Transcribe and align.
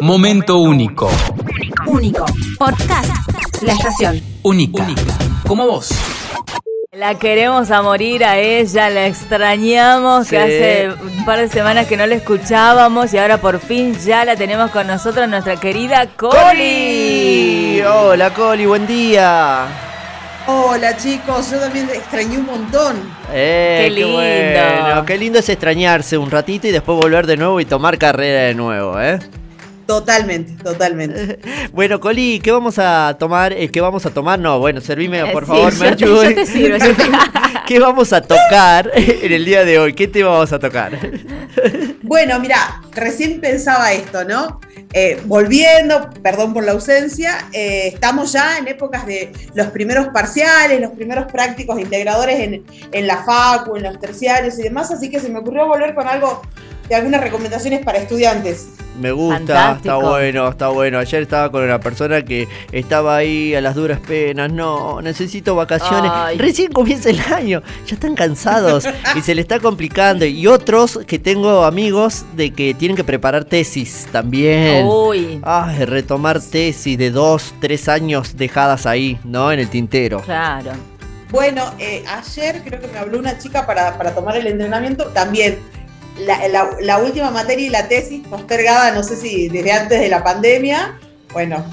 Momento 0.00 0.58
único. 0.58 1.10
Único. 1.86 2.24
Podcast. 2.58 3.08
La 3.62 3.72
estación. 3.72 4.20
Única. 4.42 4.86
Como 5.46 5.66
vos. 5.66 5.90
La 6.92 7.18
queremos 7.18 7.70
a 7.70 7.82
morir 7.82 8.24
a 8.24 8.38
ella, 8.38 8.88
la 8.88 9.06
extrañamos, 9.06 10.28
que 10.28 10.38
hace 10.38 10.90
un 11.02 11.24
par 11.24 11.40
de 11.40 11.48
semanas 11.48 11.86
que 11.88 11.96
no 11.96 12.06
la 12.06 12.14
escuchábamos 12.14 13.12
y 13.12 13.18
ahora 13.18 13.38
por 13.38 13.58
fin 13.58 13.96
ya 13.98 14.24
la 14.24 14.36
tenemos 14.36 14.70
con 14.70 14.86
nosotros, 14.86 15.28
nuestra 15.28 15.56
querida 15.56 16.06
Coli. 16.16 16.36
¡Coli! 16.38 17.82
Hola, 17.82 18.30
Coli, 18.32 18.66
buen 18.66 18.86
día. 18.86 19.66
Hola 20.46 20.96
chicos, 20.96 21.50
yo 21.50 21.58
también 21.58 21.88
extrañé 21.90 22.38
un 22.38 22.46
montón. 22.46 22.96
Eh, 23.32 23.86
Qué 23.86 23.90
lindo. 23.90 24.12
bueno. 24.12 25.04
Qué 25.06 25.18
lindo 25.18 25.38
es 25.40 25.48
extrañarse 25.48 26.16
un 26.18 26.30
ratito 26.30 26.68
y 26.68 26.70
después 26.70 26.96
volver 26.96 27.26
de 27.26 27.36
nuevo 27.36 27.58
y 27.60 27.64
tomar 27.64 27.98
carrera 27.98 28.42
de 28.42 28.54
nuevo, 28.54 29.00
¿eh? 29.00 29.18
Totalmente, 29.86 30.62
totalmente. 30.62 31.38
Bueno, 31.72 32.00
Coli, 32.00 32.40
¿qué 32.42 32.52
vamos 32.52 32.78
a 32.78 33.16
tomar? 33.18 33.52
Eh, 33.52 33.68
¿Qué 33.70 33.80
vamos 33.80 34.06
a 34.06 34.10
tomar? 34.10 34.38
No, 34.38 34.58
bueno, 34.60 34.80
servime, 34.80 35.20
Eh, 35.20 35.32
por 35.32 35.44
sí, 35.44 35.48
favor, 35.50 35.72
yo 35.72 35.78
te- 35.78 35.84
Merchu. 35.84 36.06
yo 36.06 36.34
te 36.34 36.46
sirvo, 36.46 36.76
yo 36.78 36.94
te- 36.96 37.04
¿Qué 37.66 37.78
vamos 37.80 38.12
a 38.12 38.20
tocar 38.20 38.90
en 38.94 39.32
el 39.32 39.44
día 39.44 39.64
de 39.64 39.78
hoy? 39.78 39.94
¿Qué 39.94 40.06
tema 40.06 40.30
vamos 40.30 40.52
a 40.52 40.58
tocar? 40.58 40.92
Bueno, 42.06 42.38
mira, 42.38 42.82
recién 42.92 43.40
pensaba 43.40 43.90
esto, 43.94 44.24
¿no? 44.24 44.60
Eh, 44.92 45.20
volviendo, 45.24 46.10
perdón 46.22 46.52
por 46.52 46.62
la 46.62 46.72
ausencia, 46.72 47.48
eh, 47.52 47.88
estamos 47.88 48.30
ya 48.30 48.58
en 48.58 48.68
épocas 48.68 49.06
de 49.06 49.32
los 49.54 49.68
primeros 49.68 50.08
parciales, 50.08 50.80
los 50.82 50.90
primeros 50.92 51.32
prácticos 51.32 51.80
integradores 51.80 52.38
en, 52.40 52.62
en 52.92 53.06
la 53.06 53.24
FACU, 53.24 53.76
en 53.76 53.84
los 53.84 53.98
terciarios 53.98 54.58
y 54.58 54.62
demás, 54.64 54.90
así 54.90 55.08
que 55.10 55.18
se 55.18 55.30
me 55.30 55.38
ocurrió 55.38 55.66
volver 55.66 55.94
con 55.94 56.06
algo 56.06 56.42
de 56.88 56.94
algunas 56.94 57.20
recomendaciones 57.20 57.84
para 57.84 57.98
estudiantes. 57.98 58.68
Me 59.00 59.10
gusta, 59.10 59.38
Fantástico. 59.38 59.94
está 59.94 60.08
bueno, 60.08 60.48
está 60.48 60.68
bueno. 60.68 60.98
Ayer 61.00 61.22
estaba 61.22 61.50
con 61.50 61.64
una 61.64 61.80
persona 61.80 62.22
que 62.22 62.46
estaba 62.70 63.16
ahí 63.16 63.52
a 63.54 63.60
las 63.60 63.74
duras 63.74 63.98
penas. 63.98 64.52
No, 64.52 65.02
necesito 65.02 65.56
vacaciones. 65.56 66.12
Ay. 66.14 66.38
Recién 66.38 66.70
comienza 66.70 67.10
el 67.10 67.18
año, 67.20 67.60
ya 67.86 67.94
están 67.94 68.14
cansados 68.14 68.84
y 69.16 69.20
se 69.20 69.34
le 69.34 69.40
está 69.40 69.58
complicando. 69.58 70.24
Y 70.26 70.46
otros 70.46 71.00
que 71.08 71.18
tengo 71.18 71.64
amigos 71.64 72.24
de 72.36 72.52
que 72.52 72.72
tienen 72.74 72.96
que 72.96 73.02
preparar 73.02 73.44
tesis 73.44 74.06
también. 74.12 74.86
Uy, 74.86 75.40
Ay, 75.42 75.84
retomar 75.86 76.40
tesis 76.40 76.96
de 76.96 77.10
dos, 77.10 77.52
tres 77.60 77.88
años 77.88 78.36
dejadas 78.36 78.86
ahí, 78.86 79.18
¿no? 79.24 79.50
En 79.50 79.58
el 79.58 79.68
tintero. 79.68 80.20
claro. 80.20 80.70
Bueno, 81.30 81.64
eh, 81.80 82.04
ayer 82.06 82.62
creo 82.64 82.80
que 82.80 82.86
me 82.86 82.96
habló 82.96 83.18
una 83.18 83.36
chica 83.38 83.66
para, 83.66 83.98
para 83.98 84.14
tomar 84.14 84.36
el 84.36 84.46
entrenamiento, 84.46 85.06
también 85.06 85.58
la, 86.18 86.98
última 86.98 87.30
materia 87.30 87.66
y 87.66 87.70
la 87.70 87.88
tesis 87.88 88.26
postergada, 88.28 88.92
no 88.92 89.02
sé 89.02 89.16
si 89.16 89.48
desde 89.48 89.72
antes 89.72 90.00
de 90.00 90.08
la 90.08 90.22
pandemia, 90.22 90.98
bueno, 91.32 91.64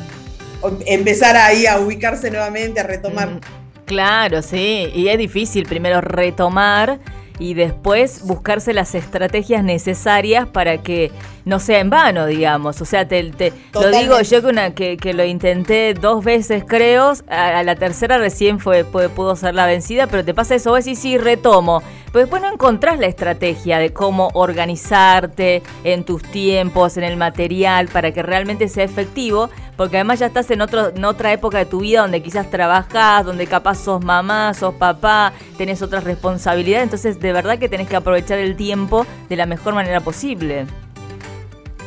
o- 0.61 0.71
empezar 0.85 1.35
ahí 1.37 1.65
a 1.67 1.79
ubicarse 1.79 2.29
nuevamente, 2.31 2.79
a 2.79 2.83
retomar. 2.83 3.29
Mm, 3.29 3.39
Claro, 3.85 4.41
sí. 4.41 4.89
Y 4.95 5.09
es 5.09 5.17
difícil 5.17 5.65
primero 5.65 5.99
retomar 5.99 6.99
y 7.39 7.55
después 7.55 8.21
buscarse 8.23 8.73
las 8.73 8.95
estrategias 8.95 9.65
necesarias 9.65 10.47
para 10.47 10.77
que 10.77 11.11
no 11.45 11.59
sea 11.59 11.79
en 11.79 11.89
vano, 11.89 12.25
digamos. 12.25 12.81
O 12.81 12.85
sea, 12.85 13.07
te, 13.07 13.23
te- 13.31 13.51
lo 13.73 13.81
digo 13.99 14.15
yo 14.21 14.41
que, 14.41 14.47
una, 14.47 14.73
que, 14.75 14.97
que 14.97 15.13
lo 15.13 15.23
intenté 15.25 15.93
dos 15.93 16.23
veces, 16.23 16.63
creo. 16.67 17.13
A, 17.29 17.59
a 17.59 17.63
la 17.63 17.75
tercera 17.75 18.17
recién 18.17 18.59
fue, 18.59 18.83
fue- 18.83 19.09
pudo 19.09 19.35
ser 19.35 19.55
la 19.55 19.65
vencida, 19.65 20.07
pero 20.07 20.23
te 20.25 20.33
pasa 20.33 20.55
eso, 20.55 20.71
vos 20.71 20.83
decís, 20.85 20.99
sí, 20.99 21.17
retomo. 21.17 21.81
Pero 22.07 22.19
después 22.25 22.41
no 22.41 22.51
encontrás 22.51 22.99
la 22.99 23.07
estrategia 23.07 23.79
de 23.79 23.93
cómo 23.93 24.29
organizarte 24.33 25.63
en 25.83 26.03
tus 26.03 26.21
tiempos, 26.23 26.97
en 26.97 27.03
el 27.03 27.17
material, 27.17 27.87
para 27.87 28.11
que 28.11 28.21
realmente 28.21 28.67
sea 28.67 28.83
efectivo, 28.83 29.49
porque 29.77 29.97
además 29.97 30.19
ya 30.19 30.25
estás 30.27 30.51
en, 30.51 30.61
otro, 30.61 30.89
en 30.95 31.05
otra 31.05 31.31
época 31.31 31.57
de 31.59 31.65
tu 31.65 31.79
vida 31.79 32.01
donde 32.01 32.21
quizás 32.21 32.49
trabajás, 32.49 33.25
donde 33.25 33.47
capaz 33.47 33.75
sos 33.75 34.03
mamá, 34.03 34.53
sos 34.53 34.73
papá, 34.75 35.33
tenés 35.57 35.81
otras 35.81 36.03
responsabilidades, 36.03 36.83
entonces 36.83 37.19
de 37.19 37.33
verdad 37.33 37.57
que 37.57 37.69
tenés 37.69 37.87
que 37.87 37.95
aprovechar 37.95 38.39
el 38.39 38.55
tiempo 38.57 39.05
de 39.29 39.35
la 39.37 39.45
mejor 39.45 39.73
manera 39.73 40.01
posible. 40.01 40.65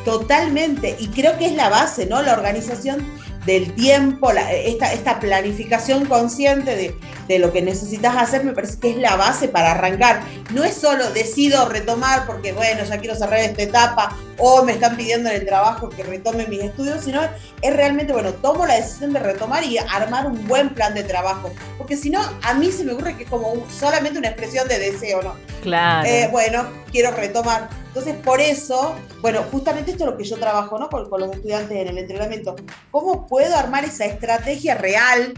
Totalmente, 0.05 0.95
y 0.99 1.07
creo 1.07 1.37
que 1.37 1.47
es 1.47 1.53
la 1.53 1.67
base, 1.69 2.05
¿no? 2.05 2.21
La 2.21 2.33
organización 2.33 3.05
del 3.45 3.73
tiempo, 3.75 4.31
la- 4.31 4.51
esta, 4.53 4.91
esta 4.93 5.19
planificación 5.19 6.05
consciente 6.05 6.75
de, 6.75 6.95
de 7.27 7.39
lo 7.39 7.51
que 7.51 7.61
necesitas 7.61 8.15
hacer, 8.15 8.43
me 8.43 8.53
parece 8.53 8.79
que 8.79 8.91
es 8.91 8.97
la 8.97 9.15
base 9.17 9.47
para 9.47 9.71
arrancar. 9.71 10.21
No 10.51 10.63
es 10.63 10.75
solo 10.75 11.09
decido 11.11 11.67
retomar 11.69 12.25
porque, 12.25 12.53
bueno, 12.53 12.83
ya 12.85 12.97
quiero 12.99 13.15
cerrar 13.15 13.39
esta 13.39 13.61
etapa 13.63 14.15
o 14.37 14.63
me 14.63 14.73
están 14.73 14.95
pidiendo 14.97 15.29
en 15.29 15.35
el 15.41 15.45
trabajo 15.45 15.89
que 15.89 16.03
retome 16.03 16.47
mis 16.47 16.61
estudios, 16.61 17.03
sino 17.03 17.21
es 17.61 17.75
realmente, 17.75 18.13
bueno, 18.13 18.31
tomo 18.33 18.65
la 18.65 18.75
decisión 18.75 19.11
de 19.13 19.19
retomar 19.19 19.63
y 19.63 19.77
armar 19.77 20.25
un 20.27 20.47
buen 20.47 20.69
plan 20.73 20.93
de 20.93 21.03
trabajo. 21.03 21.51
Porque 21.77 21.97
si 21.97 22.09
no, 22.09 22.21
a 22.43 22.53
mí 22.55 22.71
se 22.71 22.83
me 22.83 22.93
ocurre 22.93 23.15
que 23.17 23.23
es 23.25 23.29
como 23.29 23.49
un- 23.51 23.69
solamente 23.71 24.17
una 24.17 24.29
expresión 24.29 24.67
de 24.67 24.79
deseo, 24.79 25.21
¿no? 25.21 25.35
Claro. 25.61 26.07
Eh, 26.07 26.29
bueno, 26.31 26.65
quiero 26.91 27.11
retomar. 27.11 27.69
Entonces, 27.95 28.21
por 28.25 28.41
eso, 28.41 28.93
bueno, 29.21 29.41
justamente 29.49 29.91
esto 29.91 30.03
es 30.03 30.09
lo 30.11 30.17
que 30.17 30.25
yo 30.25 30.35
trabajo 30.37 30.77
¿no? 30.77 30.89
con, 30.89 31.09
con 31.09 31.21
los 31.21 31.31
estudiantes 31.31 31.77
en 31.77 31.87
el 31.87 31.97
entrenamiento. 31.97 32.53
¿Cómo 32.91 33.25
puedo 33.25 33.55
armar 33.55 33.85
esa 33.85 34.03
estrategia 34.03 34.75
real? 34.75 35.33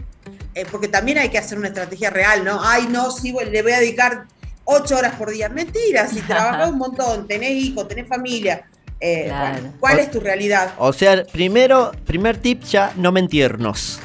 Eh, 0.56 0.66
porque 0.68 0.88
también 0.88 1.18
hay 1.18 1.28
que 1.28 1.38
hacer 1.38 1.56
una 1.56 1.68
estrategia 1.68 2.10
real, 2.10 2.42
¿no? 2.44 2.58
Ay, 2.60 2.88
no, 2.90 3.12
sí, 3.12 3.30
bueno, 3.30 3.52
le 3.52 3.62
voy 3.62 3.70
a 3.70 3.78
dedicar 3.78 4.24
ocho 4.64 4.96
horas 4.96 5.14
por 5.14 5.30
día. 5.30 5.48
Mentira, 5.48 6.08
si 6.08 6.20
trabajás 6.26 6.70
un 6.72 6.78
montón, 6.78 7.28
tenés 7.28 7.52
hijos, 7.52 7.86
tenés 7.86 8.08
familia. 8.08 8.68
eh, 9.00 9.26
Claro. 9.28 9.52
bueno, 9.52 9.72
¿Cuál 9.78 9.98
es 10.00 10.10
tu 10.10 10.18
realidad? 10.18 10.72
O 10.78 10.92
sea, 10.92 11.24
primero, 11.26 11.92
primer 12.06 12.38
tip 12.38 12.64
ya, 12.64 12.92
no 12.96 13.12
mentirnos. 13.12 14.00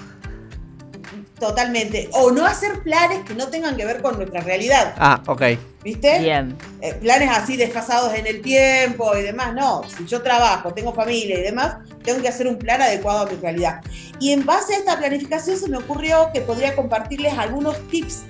Totalmente. 1.43 2.07
O 2.13 2.31
no 2.31 2.45
hacer 2.45 2.81
planes 2.83 3.19
que 3.25 3.33
no 3.33 3.49
tengan 3.49 3.75
que 3.75 3.85
ver 3.85 4.01
con 4.01 4.15
nuestra 4.15 4.39
realidad. 4.39 4.95
Ah, 4.97 5.21
ok. 5.27 5.41
¿Viste? 5.83 6.19
Bien. 6.19 6.57
eh, 6.79 6.93
planes 6.93 7.29
así 7.29 7.57
desfasados 7.57 8.13
en 8.13 8.25
el 8.25 8.41
tiempo 8.41 9.13
y 9.17 9.23
demás. 9.23 9.53
No, 9.53 9.81
si 9.97 10.05
yo 10.05 10.21
trabajo, 10.21 10.73
tengo 10.73 10.93
familia 10.93 11.37
y 11.37 11.41
demás, 11.41 11.79
tengo 12.01 12.21
que 12.21 12.29
hacer 12.29 12.47
un 12.47 12.57
plan 12.57 12.81
adecuado 12.81 13.27
a 13.27 13.29
mi 13.29 13.35
realidad. 13.35 13.81
Y 14.21 14.31
en 14.31 14.45
base 14.45 14.75
a 14.75 14.77
esta 14.77 14.97
planificación 14.97 15.57
se 15.57 15.67
me 15.67 15.75
ocurrió 15.77 16.29
que 16.33 16.39
podría 16.39 16.77
compartirles 16.77 17.33
algunos 17.37 17.77
tips 17.89 18.21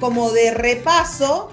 como 0.00 0.30
de 0.30 0.52
repaso 0.52 1.50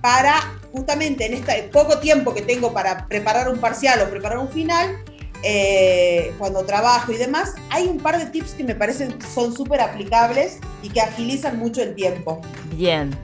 para 0.00 0.36
justamente 0.70 1.26
en 1.26 1.34
este 1.34 1.68
poco 1.72 1.98
tiempo 1.98 2.32
que 2.32 2.42
tengo 2.42 2.72
para 2.72 3.08
preparar 3.08 3.48
un 3.48 3.58
parcial 3.58 4.00
o 4.02 4.08
preparar 4.08 4.38
un 4.38 4.48
final, 4.48 4.98
eh, 5.42 6.32
cuando 6.38 6.64
trabajo 6.64 7.12
y 7.12 7.16
demás, 7.16 7.54
hay 7.70 7.86
un 7.86 7.98
par 7.98 8.18
de 8.18 8.26
tips 8.26 8.52
que 8.52 8.64
me 8.64 8.74
parecen 8.74 9.12
que 9.12 9.26
son 9.26 9.54
súper 9.54 9.80
aplicables 9.80 10.58
y 10.82 10.90
que 10.90 11.00
agilizan 11.00 11.58
mucho 11.58 11.82
el 11.82 11.94
tiempo. 11.94 12.40
Bien. 12.74 13.16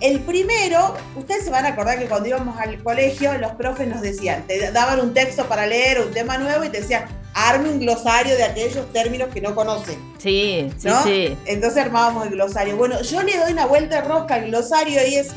El 0.00 0.20
primero, 0.20 0.94
ustedes 1.16 1.44
se 1.44 1.50
van 1.50 1.64
a 1.64 1.70
acordar 1.70 1.98
que 1.98 2.06
cuando 2.06 2.28
íbamos 2.28 2.56
al 2.58 2.80
colegio, 2.82 3.36
los 3.38 3.52
profes 3.52 3.88
nos 3.88 4.00
decían, 4.00 4.44
te 4.46 4.70
daban 4.70 5.00
un 5.00 5.12
texto 5.12 5.46
para 5.46 5.66
leer, 5.66 6.00
un 6.00 6.12
tema 6.12 6.38
nuevo, 6.38 6.62
y 6.62 6.68
te 6.68 6.80
decían, 6.80 7.06
arme 7.34 7.68
un 7.68 7.80
glosario 7.80 8.36
de 8.36 8.44
aquellos 8.44 8.92
términos 8.92 9.28
que 9.32 9.40
no 9.40 9.54
conocen. 9.54 9.96
Sí, 10.18 10.70
sí, 10.78 10.88
¿no? 10.88 11.02
sí. 11.02 11.36
Entonces 11.46 11.84
armábamos 11.84 12.26
el 12.26 12.32
glosario. 12.32 12.76
Bueno, 12.76 13.00
yo 13.02 13.22
le 13.22 13.36
doy 13.38 13.52
una 13.52 13.66
vuelta 13.66 14.02
de 14.02 14.08
rosca 14.08 14.36
al 14.36 14.46
glosario 14.46 15.04
y 15.06 15.16
es, 15.16 15.30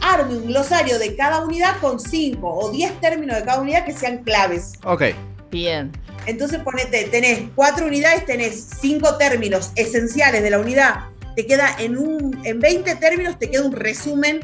arme 0.00 0.36
un 0.36 0.46
glosario 0.46 0.98
de 0.98 1.14
cada 1.16 1.44
unidad 1.44 1.76
con 1.80 1.98
5 2.00 2.48
o 2.48 2.70
10 2.70 3.00
términos 3.00 3.36
de 3.36 3.44
cada 3.44 3.60
unidad 3.60 3.84
que 3.84 3.92
sean 3.92 4.18
claves. 4.24 4.72
Ok. 4.84 5.02
Bien. 5.50 5.90
Entonces 6.26 6.60
ponete, 6.62 7.04
tenés 7.04 7.40
cuatro 7.54 7.86
unidades, 7.86 8.24
tenés 8.26 8.68
cinco 8.80 9.16
términos 9.16 9.72
esenciales 9.74 10.42
de 10.42 10.50
la 10.50 10.58
unidad. 10.58 11.06
Te 11.34 11.46
queda 11.46 11.74
en 11.78 11.96
un, 11.98 12.40
en 12.44 12.60
20 12.60 12.94
términos, 12.96 13.38
te 13.38 13.50
queda 13.50 13.62
un 13.64 13.72
resumen 13.72 14.40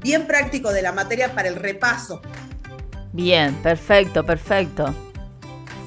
bien 0.00 0.26
práctico 0.26 0.72
de 0.72 0.82
la 0.82 0.92
materia 0.92 1.34
para 1.34 1.48
el 1.48 1.56
repaso. 1.56 2.20
Bien, 3.12 3.54
perfecto, 3.56 4.24
perfecto. 4.24 4.94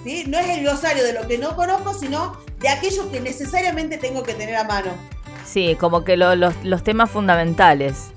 ¿sí? 0.03 0.23
No 0.27 0.39
es 0.39 0.49
el 0.49 0.61
glosario 0.61 1.03
de 1.03 1.13
lo 1.13 1.27
que 1.27 1.37
no 1.37 1.55
conozco, 1.55 1.93
sino 1.93 2.35
de 2.59 2.69
aquello 2.69 3.11
que 3.11 3.19
necesariamente 3.19 3.97
tengo 3.97 4.23
que 4.23 4.33
tener 4.33 4.55
a 4.55 4.63
mano. 4.63 4.91
Sí, 5.45 5.75
como 5.79 6.03
que 6.03 6.17
lo- 6.17 6.35
los, 6.35 6.53
los 6.63 6.83
temas 6.83 7.11
fundamentales. 7.11 8.07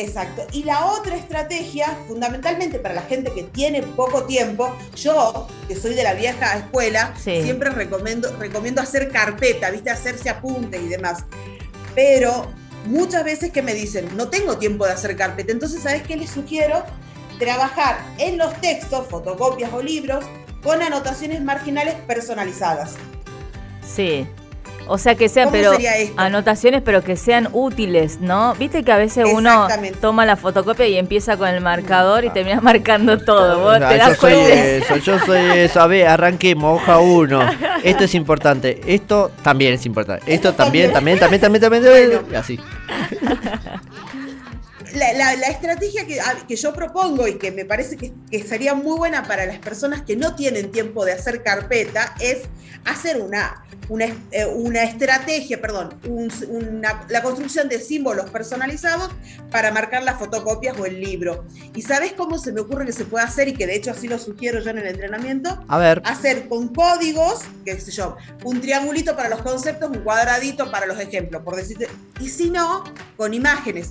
Exacto. 0.00 0.46
Y 0.52 0.64
la 0.64 0.86
otra 0.86 1.16
estrategia, 1.16 1.96
fundamentalmente 2.08 2.78
para 2.78 2.94
la 2.94 3.02
gente 3.02 3.32
que 3.32 3.42
tiene 3.44 3.82
poco 3.82 4.24
tiempo, 4.24 4.74
yo, 4.96 5.46
que 5.68 5.76
soy 5.76 5.94
de 5.94 6.02
la 6.02 6.14
vieja 6.14 6.56
escuela, 6.56 7.14
Sí. 7.22 7.42
siempre 7.42 7.70
recomiendo, 7.70 8.34
recomiendo 8.38 8.80
hacer 8.80 9.10
carpeta, 9.10 9.70
¿viste? 9.70 9.90
Hacerse 9.90 10.30
apuntes 10.30 10.80
y 10.80 10.88
demás. 10.88 11.24
Pero 11.94 12.46
muchas 12.86 13.24
veces 13.24 13.50
que 13.52 13.62
me 13.62 13.74
dicen, 13.74 14.08
no 14.16 14.28
tengo 14.28 14.58
tiempo 14.58 14.86
de 14.86 14.92
hacer 14.92 15.16
carpeta, 15.16 15.52
entonces, 15.52 15.82
¿sabes 15.82 16.02
qué 16.02 16.16
les 16.16 16.30
sugiero? 16.30 16.82
Trabajar 17.38 17.98
en 18.18 18.38
los 18.38 18.54
textos, 18.60 19.06
fotocopias 19.08 19.72
o 19.72 19.82
libros, 19.82 20.24
con 20.62 20.82
anotaciones 20.82 21.42
marginales 21.42 21.94
personalizadas. 22.06 22.94
Sí. 23.86 24.26
O 24.92 24.98
sea, 24.98 25.14
que 25.14 25.28
sean, 25.28 25.50
¿Cómo 25.50 25.56
pero 25.56 25.72
anotaciones, 26.16 26.82
pero 26.82 27.04
que 27.04 27.14
sean 27.14 27.48
útiles, 27.52 28.18
¿no? 28.20 28.56
Viste 28.56 28.82
que 28.82 28.90
a 28.90 28.96
veces 28.96 29.24
uno 29.32 29.68
toma 30.00 30.26
la 30.26 30.34
fotocopia 30.34 30.84
y 30.88 30.96
empieza 30.96 31.36
con 31.36 31.46
el 31.46 31.60
marcador 31.60 32.24
y 32.24 32.30
termina 32.30 32.60
marcando 32.60 33.16
todo. 33.16 33.60
Vos 33.60 33.78
Ah, 33.80 33.88
te 33.88 33.98
yo 33.98 34.04
das 34.08 34.18
soy 34.18 34.32
eso, 34.34 34.96
yo 34.96 35.18
soy 35.20 35.58
eso. 35.60 35.80
A 35.80 35.86
ver, 35.86 36.08
arranquemos, 36.08 36.82
hoja 36.82 36.98
uno. 36.98 37.40
Esto 37.84 38.02
es 38.02 38.16
importante. 38.16 38.80
Esto 38.84 39.30
también 39.44 39.74
es 39.74 39.86
importante. 39.86 40.24
Esto 40.26 40.54
también, 40.54 40.92
también, 40.92 41.20
también. 41.20 41.40
también, 41.40 41.62
también, 41.62 41.84
también. 41.84 42.10
Bueno. 42.10 42.28
y 42.32 42.34
Así. 42.34 42.60
La, 44.94 45.12
la- 45.12 45.36
la 45.36 45.46
estrategia 45.48 46.06
que, 46.06 46.20
a- 46.20 46.46
que 46.46 46.56
yo 46.56 46.72
propongo 46.72 47.26
y 47.28 47.38
que 47.38 47.50
me 47.50 47.64
parece 47.64 47.96
que, 47.96 48.12
que 48.30 48.42
sería 48.42 48.74
muy 48.74 48.96
buena 48.96 49.22
para 49.24 49.46
las 49.46 49.58
personas 49.58 50.02
que 50.02 50.16
no 50.16 50.34
tienen 50.34 50.70
tiempo 50.70 51.04
de 51.04 51.12
hacer 51.12 51.42
carpeta 51.42 52.14
es 52.20 52.42
hacer 52.86 53.20
una, 53.20 53.62
una, 53.90 54.06
eh, 54.30 54.46
una 54.46 54.82
estrategia, 54.84 55.60
perdón, 55.60 55.98
un- 56.08 56.32
una- 56.48 57.04
la 57.08 57.22
construcción 57.22 57.68
de 57.68 57.78
símbolos 57.78 58.30
personalizados 58.30 59.10
para 59.50 59.70
marcar 59.70 60.02
las 60.02 60.18
fotocopias 60.18 60.78
o 60.78 60.86
el 60.86 60.98
libro. 61.00 61.44
¿Y 61.74 61.82
sabes 61.82 62.12
cómo 62.14 62.38
se 62.38 62.52
me 62.52 62.60
ocurre 62.62 62.86
que 62.86 62.92
se 62.92 63.04
puede 63.04 63.24
hacer 63.24 63.48
y 63.48 63.52
que 63.52 63.66
de 63.66 63.76
hecho 63.76 63.90
así 63.90 64.08
lo 64.08 64.18
sugiero 64.18 64.60
yo 64.60 64.70
en 64.70 64.78
el 64.78 64.86
entrenamiento? 64.86 65.62
A 65.68 65.78
ver. 65.78 66.00
hacer 66.06 66.48
con 66.48 66.68
códigos, 66.74 67.40
qué 67.64 67.78
sé 67.78 67.90
yo, 67.90 68.16
un 68.44 68.60
triangulito 68.60 69.14
para 69.14 69.28
los 69.28 69.42
conceptos, 69.42 69.90
un 69.90 69.98
cuadradito 70.02 70.70
para 70.70 70.86
los 70.86 70.98
ejemplos, 70.98 71.42
por 71.42 71.56
decirte, 71.56 71.88
y 72.18 72.28
si 72.28 72.50
no, 72.50 72.82
con 73.16 73.34
imágenes. 73.34 73.90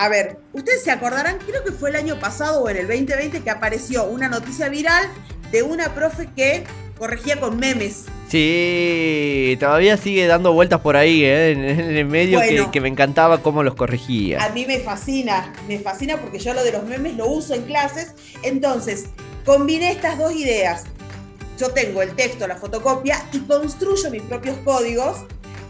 A 0.00 0.08
ver, 0.08 0.38
ustedes 0.54 0.82
se 0.82 0.90
acordarán, 0.90 1.36
creo 1.46 1.62
que 1.62 1.72
fue 1.72 1.90
el 1.90 1.96
año 1.96 2.18
pasado 2.18 2.62
o 2.62 2.70
en 2.70 2.78
el 2.78 2.86
2020 2.88 3.42
que 3.42 3.50
apareció 3.50 4.04
una 4.04 4.30
noticia 4.30 4.70
viral 4.70 5.04
de 5.52 5.62
una 5.62 5.94
profe 5.94 6.26
que 6.34 6.64
corregía 6.98 7.38
con 7.38 7.58
memes. 7.58 8.06
Sí, 8.26 9.58
todavía 9.60 9.98
sigue 9.98 10.26
dando 10.26 10.54
vueltas 10.54 10.80
por 10.80 10.96
ahí, 10.96 11.22
¿eh? 11.22 11.50
en, 11.50 11.64
en 11.66 11.96
el 11.98 12.06
medio 12.06 12.40
que- 12.40 12.66
que, 12.72 12.80
me 12.80 12.88
encantaba 12.88 13.42
cómo 13.42 13.62
los 13.62 13.74
corregía. 13.74 14.42
A 14.42 14.48
mí 14.48 14.64
me 14.64 14.78
fascina, 14.78 15.52
me 15.68 15.78
fascina 15.80 16.16
porque 16.16 16.38
yo 16.38 16.54
lo 16.54 16.64
de 16.64 16.72
los 16.72 16.84
memes 16.84 17.16
lo 17.18 17.26
uso 17.26 17.52
en 17.52 17.64
clases. 17.64 18.14
Entonces, 18.42 19.04
combiné 19.44 19.90
estas 19.92 20.16
dos 20.16 20.32
ideas. 20.34 20.84
Yo 21.58 21.72
tengo 21.72 22.00
el 22.00 22.14
texto, 22.14 22.46
la 22.48 22.56
fotocopia 22.56 23.22
y 23.34 23.40
construyo 23.40 24.10
mis 24.10 24.22
propios 24.22 24.56
códigos. 24.64 25.18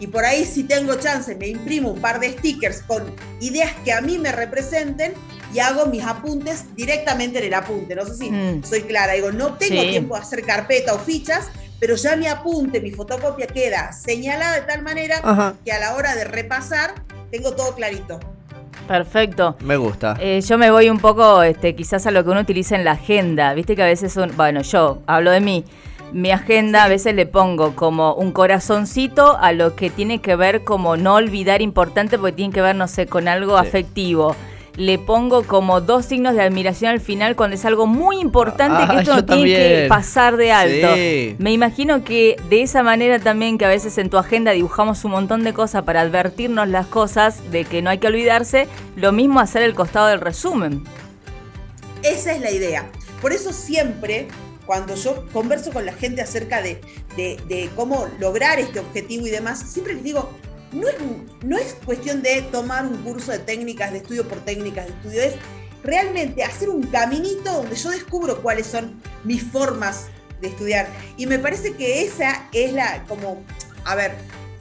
Y 0.01 0.07
por 0.09 0.25
ahí, 0.25 0.45
si 0.47 0.65
tengo 0.65 0.95
chance, 0.97 1.35
me 1.37 1.47
imprimo 1.49 1.91
un 1.91 2.01
par 2.01 2.19
de 2.19 2.31
stickers 2.33 2.83
con 2.83 3.15
ideas 3.41 3.71
que 3.85 3.93
a 3.93 4.01
mí 4.01 4.19
me 4.19 4.33
representen 4.33 5.13
y 5.55 5.59
hago 5.61 5.87
mis 5.87 6.03
apuntes 6.05 6.75
directamente 6.75 7.39
en 7.39 7.45
el 7.45 7.55
apunte. 7.55 7.95
No 7.95 8.05
sé 8.07 8.15
si 8.17 8.31
Mm. 8.31 8.65
soy 8.65 8.83
clara. 8.83 9.13
Digo, 9.13 9.31
no 9.31 9.55
tengo 9.55 9.83
Sí. 9.83 9.91
tiempo 9.91 10.17
de 10.17 10.23
hacer 10.23 10.43
carpeta 10.43 10.95
o 10.95 10.99
fichas, 10.99 11.49
pero 11.79 11.95
ya 11.97 12.17
mi 12.17 12.27
apunte, 12.27 12.81
mi 12.81 12.91
fotocopia 12.93 13.47
queda 13.47 13.93
señalada 13.93 14.57
de 14.57 14.63
tal 14.63 14.83
manera 14.83 15.21
Ajá, 15.23 15.55
que 15.65 15.71
a 15.73 15.79
la 15.79 15.95
hora 15.95 16.15
de 16.15 16.25
repasar 16.25 16.95
tengo 17.31 17.53
todo 17.55 17.75
clarito. 17.75 18.19
Perfecto. 18.89 19.57
me 19.61 19.77
gusta. 19.77 20.17
Eh, 20.21 20.41
yo 20.41 20.59
me 20.59 20.71
voy 20.71 20.89
un 20.91 20.99
poco, 20.99 21.43
este, 21.43 21.77
quizás 21.77 22.07
a 22.07 22.11
lo 22.11 22.25
que 22.25 22.31
uno 22.31 22.41
utiliza 22.41 22.75
en 22.75 22.85
la 22.85 22.93
agenda. 22.93 23.55
Viste 23.55 23.77
que 23.77 23.83
a 23.83 23.87
veces, 23.87 24.17
un, 24.17 24.35
bueno, 24.37 24.63
yo 24.63 25.03
hablo 25.07 25.31
de 25.31 25.41
mí. 25.41 25.65
Mi 26.13 26.33
agenda 26.33 26.85
a 26.85 26.89
veces 26.89 27.15
le 27.15 27.27
pongo 27.27 27.77
como 27.77 28.15
un 28.15 28.33
corazoncito 28.33 29.39
a 29.39 29.53
lo 29.53 29.77
que 29.77 29.91
tiene 29.91 30.21
que 30.21 30.35
ver 30.37 30.65
como 30.65 30.97
no 30.97 31.15
olvidar 31.15 31.63
importante 31.63 32.19
porque 32.19 32.33
tiene 32.33 32.53
que 32.53 32.63
ver, 32.63 32.75
no 32.77 32.89
sé, 32.89 33.07
con 33.07 33.29
algo 33.29 33.61
Sí. 33.61 33.67
afectivo. 33.69 34.35
Le 34.77 34.99
pongo 34.99 35.43
como 35.43 35.81
dos 35.81 36.07
signos 36.07 36.35
de 36.35 36.43
admiración 36.43 36.93
al 36.93 37.01
final 37.01 37.37
cuando 37.37 37.55
es 37.55 37.65
algo 37.65 37.87
muy 37.87 38.19
importante 38.21 38.77
Ah, 38.81 38.89
que 38.89 38.97
esto 39.01 39.11
yo 39.11 39.17
no 39.17 39.25
tiene 39.25 39.45
que 39.55 39.87
pasar 39.89 40.37
de 40.37 40.53
alto. 40.53 40.95
Sí. 40.95 41.37
Me 41.39 41.53
imagino 41.53 42.03
que 42.03 42.37
de 42.49 42.63
esa 42.63 42.83
manera 42.83 43.19
también 43.19 43.59
que 43.59 43.65
a 43.65 43.69
veces 43.69 43.99
en 43.99 44.11
tu 44.11 44.17
agenda 44.17 44.53
dibujamos 44.53 45.05
un 45.05 45.11
montón 45.11 45.43
de 45.45 45.53
cosas 45.53 45.83
para 45.83 46.01
advertirnos 46.01 46.69
las 46.69 46.87
cosas 46.87 47.51
de 47.51 47.65
que 47.65 47.83
no 47.83 47.91
hay 47.91 47.99
que 47.99 48.07
olvidarse, 48.07 48.69
lo 48.97 49.13
mismo 49.13 49.41
hacer 49.41 49.63
el 49.63 49.75
costado 49.75 50.07
del 50.07 50.21
resumen. 50.21 50.83
Esa 52.03 52.33
es 52.33 52.41
la 52.41 52.51
idea. 52.51 52.87
Por 53.21 53.33
eso 53.33 53.53
siempre, 53.53 54.29
cuando 54.71 54.95
yo 54.95 55.27
converso 55.33 55.73
con 55.73 55.85
la 55.85 55.93
gente 55.93 56.23
acerca 56.23 56.63
de, 56.63 56.81
cómo 57.75 58.07
lograr 58.21 58.61
este 58.61 58.79
objetivo 58.79 59.27
y 59.27 59.31
demás, 59.31 59.59
siempre 59.67 59.95
les 59.95 60.05
digo, 60.05 60.31
no 61.43 61.59
es 61.59 61.75
cuestión 61.85 62.23
de 62.23 62.43
tomar 62.43 62.87
un 62.87 63.03
curso 63.03 63.33
de 63.33 63.41
técnicas 63.41 63.91
de 63.91 63.99
estudio 63.99 64.29
por 64.29 64.39
técnicas 64.45 64.87
de 64.87 64.93
estudio, 64.93 65.23
es 65.23 65.35
realmente 65.83 66.45
hacer 66.45 66.69
un 66.69 66.85
caminito 66.85 67.53
donde 67.53 67.75
yo 67.75 67.91
descubro 67.91 68.41
cuáles 68.43 68.69
son 68.69 68.95
mis 69.25 69.43
formas 69.43 70.07
de 70.41 70.47
estudiar. 70.47 70.87
Y 71.17 71.27
me 71.27 71.41
parece 71.41 71.73
que 71.73 72.05
esa 72.05 72.47
es 72.53 72.73
la, 72.73 73.05
como, 73.09 73.43
a 73.85 73.97
ver, 73.97 74.13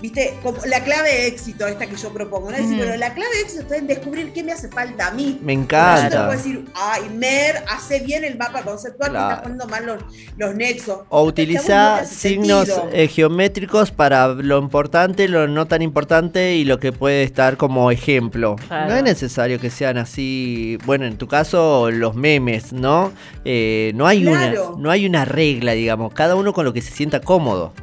viste, 0.02 0.34
como 0.44 0.58
la 0.66 0.84
clave 0.84 1.10
de 1.10 1.28
éxito, 1.28 1.68
esta 1.68 1.86
que 1.88 1.96
yo 1.96 2.14
propongo. 2.14 2.50
¿no? 2.52 2.56
Es 2.56 2.64
decir, 2.64 2.76
Ujú. 2.78 2.86
bueno, 2.88 2.98
la 2.98 3.14
clave 3.14 3.36
de 3.36 3.42
éxito 3.42 3.62
está 3.64 3.78
en 3.78 3.88
descubrir 3.88 4.32
qué 4.34 4.44
me 4.44 4.52
hace 4.52 4.70
falta 4.70 5.08
a 5.08 5.12
mí 5.12 5.40
Me 5.42 5.56
yo 5.56 5.62
te 5.62 5.68
puedo 5.68 5.84
encanta. 5.92 6.28
decir, 6.32 6.66
ay, 6.74 7.10
Mer, 7.16 7.64
hace 7.70 8.00
bien 8.00 8.24
el 8.24 8.38
mapa 8.38 8.62
conceptual, 8.64 9.12
Claro. 9.12 9.28
que 9.28 9.34
está 9.34 9.44
poniendo 9.44 9.68
mal 9.68 9.86
los, 9.86 10.04
los 10.38 10.56
nexos. 10.56 11.00
O 11.10 11.22
No 11.24 11.28
utiliza 11.28 11.98
hace 12.00 12.30
signos 12.30 12.68
sentido. 12.68 12.90
eh, 12.94 13.08
geométricos 13.08 13.92
para 13.92 14.28
lo 14.30 14.58
importante, 14.60 15.28
lo 15.28 15.48
no 15.48 15.68
tan 15.68 15.82
importante 15.82 16.56
y 16.56 16.64
lo 16.66 16.80
que 16.80 16.92
puede 16.92 17.24
estar 17.24 17.58
como 17.58 17.92
ejemplo. 17.92 18.56
Claro. 18.68 18.90
No 18.92 18.96
es 18.98 19.04
necesario 19.04 19.60
que 19.60 19.70
sean 19.70 19.98
así. 19.98 20.78
Bueno, 20.86 21.06
en 21.06 21.18
tu 21.18 21.28
caso, 21.28 21.92
los 21.92 22.16
memes, 22.16 22.74
¿no? 22.74 23.12
Eh, 23.46 23.92
no, 23.96 24.08
hay 24.08 24.22
Claro. 24.24 24.70
una, 24.74 24.82
no 24.82 24.92
hay 24.92 25.06
una 25.06 25.26
regla, 25.26 25.74
digamos. 25.74 26.14
Cada 26.14 26.36
uno 26.36 26.54
con 26.54 26.66
lo 26.66 26.74
que 26.74 26.82
se 26.82 26.92
sienta 26.92 27.22
cómodo. 27.22 27.74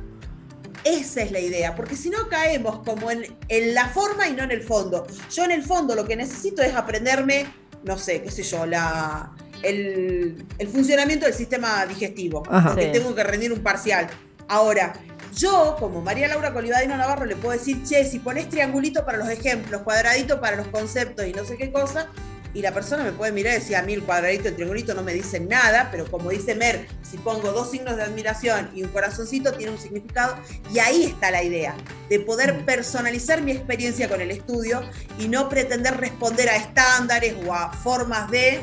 Esa 0.87 1.23
es 1.23 1.33
la 1.33 1.41
idea, 1.41 1.75
porque 1.75 1.97
si 1.97 2.11
no 2.11 2.29
caemos 2.29 2.79
como 2.85 3.11
en, 3.11 3.27
en 3.49 3.75
la 3.75 3.89
forma 3.89 4.29
y 4.29 4.35
no 4.35 4.45
en 4.45 4.53
el 4.53 4.63
fondo. 4.63 5.05
Yo 5.35 5.45
en 5.45 5.51
el 5.51 5.63
fondo 5.65 5.95
lo 5.97 6.05
que 6.07 6.15
necesito 6.17 6.63
es 6.63 6.75
aprenderme, 6.75 7.47
no 7.83 7.99
sé, 7.99 8.23
qué 8.23 8.31
sé 8.31 8.45
yo, 8.45 8.65
la, 8.67 9.33
el, 9.63 10.45
el 10.59 10.69
funcionamiento 10.69 11.27
del 11.27 11.35
sistema 11.35 11.85
digestivo, 11.87 12.45
Ajá. 12.49 12.69
porque 12.69 12.85
Sí. 12.85 12.93
tengo 12.93 13.15
que 13.15 13.25
rendir 13.25 13.53
un 13.53 13.61
parcial. 13.65 14.07
Ahora, 14.49 14.93
yo, 15.35 15.77
como 15.81 16.01
María 16.03 16.29
Laura 16.29 16.53
Colivadino 16.53 16.97
Navarro, 16.97 17.25
le 17.27 17.35
puedo 17.35 17.59
decir, 17.59 17.83
che, 17.83 18.05
si 18.09 18.21
pones 18.21 18.49
triangulito 18.49 19.05
para 19.05 19.19
los 19.19 19.29
ejemplos, 19.29 19.83
cuadradito 19.83 20.41
para 20.41 20.57
los 20.57 20.69
conceptos 20.69 21.27
y 21.27 21.33
no 21.33 21.45
sé 21.45 21.57
qué 21.57 21.73
cosa, 21.73 22.09
y 22.57 22.63
la 22.63 22.73
persona 22.73 23.05
me 23.05 23.13
puede 23.13 23.33
mirar 23.33 23.53
y 23.53 23.59
decir, 23.59 23.77
a 23.77 23.83
mí 23.83 23.93
el 23.93 24.03
cuadradito 24.03 24.49
el 24.49 24.55
triangulito 24.55 24.95
no 24.95 25.03
me 25.03 25.13
dicen 25.13 25.47
nada, 25.47 25.91
pero 25.91 26.11
como 26.11 26.31
dice 26.31 26.55
Mer, 26.55 26.87
si 27.03 27.19
pongo 27.19 27.53
dos 27.53 27.71
signos 27.71 27.97
de 27.97 28.03
admiración 28.03 28.71
y 28.75 28.83
un 28.83 28.89
corazoncito, 28.89 29.53
tiene 29.53 29.73
un 29.73 29.79
significado, 29.79 30.37
y 30.73 30.79
ahí 30.79 31.05
está 31.05 31.31
la 31.31 31.43
idea, 31.43 31.75
de 32.09 32.19
poder 32.19 32.65
personalizar 32.65 33.43
mi 33.43 33.53
experiencia 33.53 34.09
con 34.09 34.23
el 34.23 34.31
estudio 34.31 34.81
y 35.19 35.29
no 35.29 35.51
pretender 35.51 35.99
responder 35.99 36.49
a 36.49 36.57
estándares 36.57 37.35
o 37.47 37.53
a 37.53 37.75
formas 37.75 38.31
de, 38.31 38.61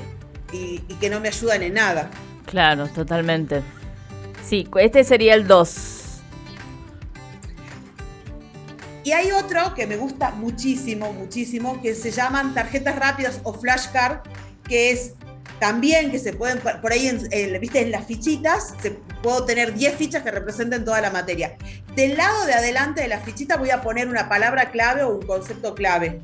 y, 0.52 0.84
y 0.88 0.96
que 0.96 1.12
no 1.12 1.20
me 1.20 1.28
ayudan 1.28 1.62
en 1.62 1.76
nada. 1.76 2.10
Claro, 2.48 2.88
totalmente. 2.88 3.62
Sí, 4.44 4.68
este 4.80 5.04
sería 5.04 5.36
el 5.36 5.46
2. 5.46 6.03
Y 9.04 9.12
hay 9.12 9.32
otro 9.32 9.74
que 9.76 9.86
me 9.88 9.98
gusta 9.98 10.32
muchísimo, 10.32 11.12
muchísimo, 11.14 11.82
que 11.82 11.94
se 11.96 12.12
llaman 12.12 12.54
tarjetas 12.54 12.96
rápidas 12.96 13.40
o 13.44 13.54
flashcard, 13.54 14.20
que 14.68 14.92
es 14.92 15.14
también 15.60 16.10
que 16.12 16.20
se 16.20 16.34
pueden, 16.34 16.60
por 16.60 16.92
ahí, 16.92 17.08
en, 17.08 17.22
en- 17.32 17.60
viste, 17.60 17.82
en 17.82 17.92
las 17.92 18.06
fichitas, 18.06 18.74
se, 18.82 18.92
puedo 19.22 19.46
tener 19.46 19.74
10 19.74 19.96
fichas 19.96 20.24
que 20.24 20.32
representen 20.32 20.84
toda 20.84 21.00
la 21.02 21.10
materia. 21.10 21.58
Del 21.96 22.18
lado 22.18 22.46
de 22.46 22.54
adelante 22.54 23.02
de 23.02 23.08
la 23.08 23.20
fichita 23.20 23.56
voy 23.58 23.70
a 23.70 23.82
poner 23.82 24.08
una 24.10 24.28
palabra 24.28 24.72
clave 24.72 25.04
o 25.04 25.16
un 25.16 25.26
concepto 25.26 25.76
clave. 25.76 26.22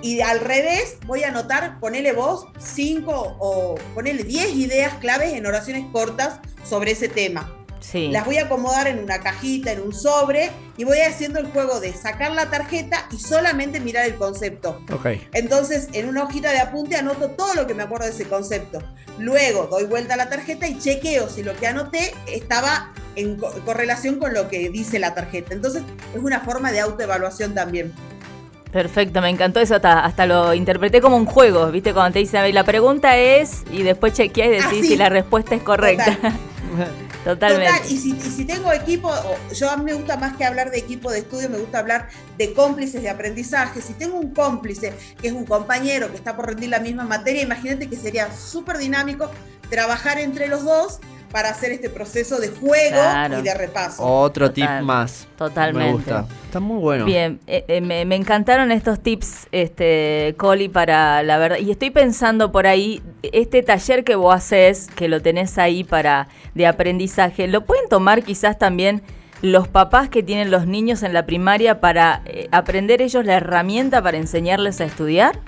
Y 0.00 0.20
al 0.20 0.38
revés, 0.40 0.96
voy 1.06 1.24
a 1.24 1.28
anotar, 1.28 1.80
ponele 1.80 2.12
vos 2.12 2.46
5 2.58 3.36
o 3.40 3.74
ponele 3.94 4.22
10 4.22 4.54
ideas 4.54 4.94
claves 4.94 5.32
en 5.32 5.44
oraciones 5.46 5.84
cortas 5.92 6.38
sobre 6.64 6.92
ese 6.92 7.08
tema. 7.08 7.52
Sí. 7.80 8.08
Las 8.08 8.24
voy 8.24 8.38
a 8.38 8.44
acomodar 8.44 8.86
en 8.88 8.98
una 8.98 9.20
cajita, 9.20 9.72
en 9.72 9.80
un 9.82 9.92
sobre, 9.94 10.50
y 10.76 10.84
voy 10.84 10.98
haciendo 11.00 11.38
el 11.38 11.46
juego 11.46 11.80
de 11.80 11.92
sacar 11.92 12.32
la 12.32 12.50
tarjeta 12.50 13.06
y 13.12 13.18
solamente 13.18 13.80
mirar 13.80 14.04
el 14.06 14.16
concepto. 14.16 14.80
Ok. 14.92 15.06
Entonces, 15.32 15.88
en 15.92 16.08
una 16.08 16.24
hojita 16.24 16.50
de 16.50 16.58
apunte 16.60 16.96
anoto 16.96 17.30
todo 17.30 17.54
lo 17.54 17.66
que 17.66 17.74
me 17.74 17.82
acuerdo 17.84 18.06
de 18.06 18.12
ese 18.12 18.24
concepto. 18.26 18.82
Luego 19.18 19.66
doy 19.70 19.84
vuelta 19.84 20.14
a 20.14 20.16
la 20.16 20.28
tarjeta 20.28 20.66
y 20.68 20.78
chequeo 20.78 21.28
si 21.28 21.42
lo 21.42 21.54
que 21.56 21.66
anoté 21.66 22.14
estaba 22.26 22.92
en 23.16 23.36
co- 23.36 23.52
correlación 23.64 24.18
con 24.18 24.32
lo 24.34 24.48
que 24.48 24.68
dice 24.70 24.98
la 24.98 25.14
tarjeta. 25.14 25.54
Entonces, 25.54 25.82
es 26.14 26.22
una 26.22 26.40
forma 26.40 26.70
de 26.72 26.80
autoevaluación 26.80 27.54
también. 27.54 27.92
Perfecto, 28.70 29.22
me 29.22 29.30
encantó 29.30 29.60
eso, 29.60 29.76
hasta, 29.76 30.00
hasta 30.04 30.26
lo 30.26 30.52
interpreté 30.52 31.00
como 31.00 31.16
un 31.16 31.24
juego, 31.24 31.70
¿viste? 31.70 31.94
Cuando 31.94 32.12
te 32.12 32.18
dicen, 32.18 32.40
"A 32.40 32.42
ver, 32.42 32.52
la 32.54 32.64
pregunta 32.64 33.16
es, 33.16 33.62
y 33.72 33.82
después 33.82 34.12
chequeás 34.12 34.48
y 34.48 34.50
decís 34.50 34.64
Ah, 34.66 34.70
sí. 34.70 34.82
si 34.88 34.96
la 34.96 35.08
respuesta 35.08 35.54
es 35.54 35.62
correcta. 35.62 36.18
Total. 37.28 37.52
Totalmente. 37.52 37.78
Total, 37.80 37.92
y 37.92 37.98
si, 37.98 38.10
y 38.12 38.30
si 38.30 38.44
tengo 38.46 38.72
equipo, 38.72 39.12
yo 39.54 39.70
a 39.70 39.76
mí 39.76 39.84
me 39.84 39.92
gusta 39.92 40.16
más 40.16 40.34
que 40.38 40.46
hablar 40.46 40.70
de 40.70 40.78
equipo 40.78 41.10
de 41.10 41.18
estudio, 41.18 41.50
me 41.50 41.58
gusta 41.58 41.80
hablar 41.80 42.08
de 42.38 42.54
cómplices 42.54 43.02
de 43.02 43.10
aprendizaje. 43.10 43.82
Si 43.82 43.92
tengo 43.92 44.16
un 44.16 44.32
cómplice 44.32 44.94
que 45.20 45.28
es 45.28 45.34
un 45.34 45.44
compañero 45.44 46.10
que 46.10 46.16
está 46.16 46.34
por 46.34 46.46
rendir 46.46 46.70
la 46.70 46.80
misma 46.80 47.04
materia, 47.04 47.42
imagínate 47.42 47.86
que 47.86 47.96
sería 47.96 48.34
súper 48.34 48.78
dinámico 48.78 49.30
trabajar 49.68 50.18
entre 50.18 50.48
los 50.48 50.64
dos 50.64 51.00
para 51.30 51.50
hacer 51.50 51.72
este 51.72 51.90
proceso 51.90 52.38
de 52.38 52.48
juego 52.48 52.96
Claro. 52.96 53.38
y 53.38 53.42
de 53.42 53.54
repaso. 53.54 54.02
Otro 54.04 54.50
tip 54.50 54.68
más. 54.82 55.26
totalmente. 55.36 55.86
Me 55.86 55.92
gusta. 55.92 56.26
Está 56.46 56.60
muy 56.60 56.78
bueno. 56.80 57.04
Bien, 57.04 57.40
eh, 57.46 57.64
eh, 57.68 57.80
me, 57.80 58.04
me 58.04 58.16
encantaron 58.16 58.72
estos 58.72 59.00
tips, 59.00 59.46
este, 59.52 60.34
Coli, 60.38 60.68
para 60.68 61.22
la 61.22 61.38
verdad. 61.38 61.58
Y 61.58 61.70
estoy 61.70 61.90
pensando 61.90 62.50
por 62.52 62.66
ahí, 62.66 63.02
este 63.22 63.62
taller 63.62 64.04
que 64.04 64.14
vos 64.14 64.34
haces, 64.34 64.88
que 64.94 65.08
lo 65.08 65.20
tenés 65.20 65.58
ahí 65.58 65.84
para 65.84 66.28
de 66.54 66.66
aprendizaje, 66.66 67.46
¿lo 67.48 67.64
pueden 67.64 67.88
tomar 67.88 68.22
quizás 68.22 68.58
también 68.58 69.02
los 69.42 69.68
papás 69.68 70.08
que 70.08 70.22
tienen 70.22 70.50
los 70.50 70.66
niños 70.66 71.02
en 71.04 71.12
la 71.12 71.24
primaria 71.26 71.80
para 71.80 72.22
eh, 72.24 72.48
aprender 72.50 73.00
ellos 73.02 73.24
la 73.24 73.34
herramienta 73.34 74.02
para 74.02 74.16
enseñarles 74.18 74.80
a 74.80 74.84
estudiar? 74.84 75.38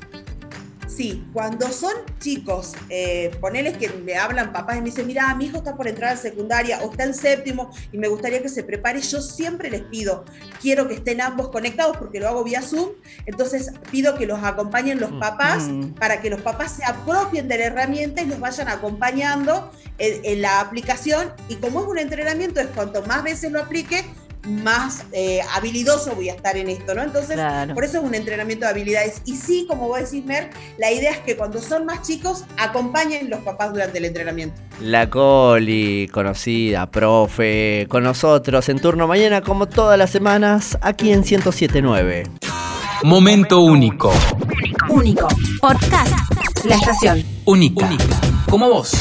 Sí, 1.01 1.25
cuando 1.33 1.73
son 1.73 1.95
chicos, 2.19 2.75
eh, 2.91 3.35
poneles 3.41 3.79
que 3.79 3.89
me 3.89 4.17
hablan 4.17 4.53
papás 4.53 4.77
y 4.77 4.81
me 4.81 4.91
dicen, 4.91 5.07
mira, 5.07 5.35
mi 5.35 5.47
hijo 5.47 5.57
está 5.57 5.75
por 5.75 5.89
entrar 5.89 6.13
a 6.13 6.17
secundaria 6.19 6.79
o 6.83 6.91
está 6.91 7.05
en 7.05 7.15
séptimo 7.15 7.71
y 7.91 7.97
me 7.97 8.07
gustaría 8.07 8.43
que 8.43 8.51
se 8.51 8.65
prepare, 8.65 9.01
yo 9.01 9.23
siempre 9.23 9.71
les 9.71 9.81
pido, 9.81 10.27
quiero 10.61 10.87
que 10.89 10.97
estén 10.97 11.23
ambos 11.23 11.49
conectados 11.49 11.97
porque 11.97 12.21
lo 12.21 12.29
hago 12.29 12.45
vía 12.45 12.61
Zoom, 12.61 12.91
entonces 13.25 13.73
pido 13.91 14.15
que 14.15 14.27
los 14.27 14.45
acompañen 14.45 15.01
los 15.01 15.11
papás 15.13 15.69
Mm. 15.69 15.95
para 15.95 16.21
que 16.21 16.29
los 16.29 16.43
papás 16.43 16.73
se 16.73 16.85
apropien 16.85 17.49
de 17.49 17.57
la 17.57 17.65
herramienta 17.65 18.21
y 18.21 18.27
los 18.27 18.39
vayan 18.39 18.69
acompañando 18.69 19.73
en, 19.97 20.23
en 20.23 20.43
la 20.43 20.61
aplicación 20.61 21.33
y 21.49 21.57
como 21.57 21.81
es 21.81 21.87
un 21.87 21.99
entrenamiento, 21.99 22.61
es 22.61 22.67
cuanto 22.75 23.01
más 23.07 23.23
veces 23.23 23.51
lo 23.51 23.61
aplique, 23.63 24.05
más 24.49 25.05
eh, 25.13 25.41
habilidoso 25.55 26.15
voy 26.15 26.29
a 26.31 26.35
estar 26.35 26.57
en 26.57 26.69
esto, 26.71 26.95
¿no? 26.95 27.03
Entonces, 27.03 27.35
Claro. 27.35 27.75
por 27.75 27.85
eso 27.85 27.99
es 27.99 28.05
un 28.05 28.15
entrenamiento 28.15 28.65
de 28.67 28.71
habilidades. 28.71 29.23
Y 29.25 29.37
sí, 29.37 29.67
como 29.69 29.89
vos 29.89 29.99
decís, 30.01 30.25
Mer, 30.25 30.51
la 30.79 30.91
idea 30.91 31.11
es 31.11 31.19
que 31.19 31.37
cuando 31.37 31.61
son 31.61 31.85
más 31.87 32.03
chicos, 32.03 32.45
acompañen 32.59 33.29
los 33.31 33.41
papás 33.41 33.73
durante 33.73 33.99
el 33.99 34.07
entrenamiento. 34.07 34.61
La 34.81 35.11
Coli, 35.11 36.09
conocida, 36.13 36.91
profe, 36.91 37.87
con 37.91 38.03
nosotros 38.05 38.69
en 38.69 38.81
turno 38.81 39.07
mañana 39.07 39.43
como 39.43 39.67
todas 39.69 39.99
las 39.99 40.11
semanas 40.11 40.79
aquí 40.81 41.13
en 41.13 41.21
1079. 41.21 42.25
Momento 43.03 43.61
único. 43.61 44.13
Único. 44.89 45.29
Podcast. 45.61 46.13
La 46.65 46.75
estación. 46.77 47.25
Única. 47.45 47.89
Como 48.49 48.69
vos. 48.69 48.93